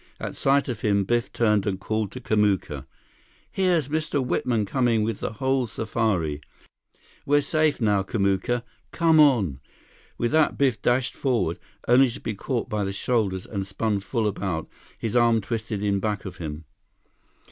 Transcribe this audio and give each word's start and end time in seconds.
At 0.19 0.35
sight 0.35 0.67
of 0.67 0.81
him, 0.81 1.03
Biff 1.03 1.31
turned 1.31 1.67
and 1.67 1.79
called 1.79 2.11
to 2.13 2.19
Kamuka: 2.19 2.87
"Here's 3.51 3.87
Mr. 3.87 4.19
Whitman 4.25 4.65
coming 4.65 5.03
with 5.03 5.19
the 5.19 5.33
whole 5.33 5.67
safari! 5.67 6.41
We're 7.23 7.41
safe 7.43 7.79
now, 7.79 8.01
Kamuka! 8.01 8.63
Come 8.89 9.19
on!" 9.19 9.59
With 10.17 10.31
that, 10.31 10.57
Biff 10.57 10.81
dashed 10.81 11.13
forward, 11.13 11.59
only 11.87 12.09
to 12.09 12.19
be 12.19 12.33
caught 12.33 12.67
by 12.67 12.83
the 12.83 12.91
shoulders 12.93 13.45
and 13.45 13.67
spun 13.67 13.99
full 13.99 14.25
about, 14.27 14.67
his 14.97 15.15
arm 15.15 15.39
twisted 15.39 15.83
in 15.83 15.99
back 15.99 16.25
of 16.25 16.37
him. 16.37 16.65